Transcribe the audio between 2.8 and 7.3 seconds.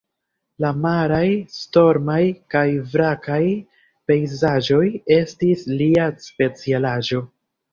vrakaj pejzaĝoj estis lia specialaĵo.